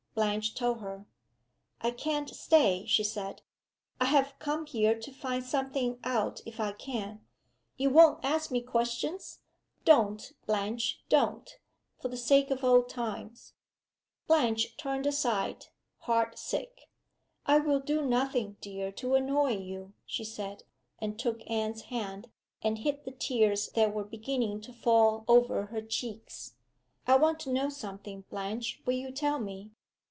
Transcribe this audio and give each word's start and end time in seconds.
Blanche 0.13 0.53
told 0.55 0.81
her. 0.81 1.05
"I 1.79 1.89
can't 1.91 2.29
stay," 2.29 2.85
she 2.85 3.01
said. 3.01 3.41
"I 3.99 4.05
have 4.05 4.35
come 4.39 4.65
here 4.65 4.99
to 4.99 5.09
find 5.13 5.41
something 5.41 5.99
out 6.03 6.41
if 6.45 6.59
I 6.59 6.73
can. 6.73 7.25
You 7.77 7.91
won't 7.91 8.19
ask 8.21 8.51
me 8.51 8.59
questions? 8.61 9.39
Don't, 9.85 10.33
Blanche, 10.45 11.01
don't! 11.07 11.57
for 11.97 12.09
the 12.09 12.17
sake 12.17 12.51
of 12.51 12.61
old 12.61 12.89
times." 12.89 13.53
Blanche 14.27 14.75
turned 14.75 15.05
aside, 15.07 15.67
heart 15.99 16.37
sick. 16.37 16.89
"I 17.45 17.59
will 17.59 17.79
do 17.79 18.01
nothing, 18.05 18.57
dear, 18.59 18.91
to 18.91 19.15
annoy 19.15 19.55
you," 19.57 19.93
she 20.05 20.25
said, 20.25 20.63
and 20.99 21.17
took 21.17 21.39
Anne's 21.49 21.83
hand, 21.83 22.29
and 22.61 22.79
hid 22.79 23.05
the 23.05 23.11
tears 23.11 23.69
that 23.75 23.93
were 23.93 24.03
beginning 24.03 24.59
to 24.61 24.73
fall 24.73 25.23
over 25.29 25.67
her 25.67 25.81
cheeks. 25.81 26.55
"I 27.07 27.15
want 27.15 27.39
to 27.41 27.53
know 27.53 27.69
something, 27.69 28.25
Blanche. 28.29 28.81
Will 28.85 28.93
you 28.95 29.11
tell 29.11 29.39
me?" 29.39 29.71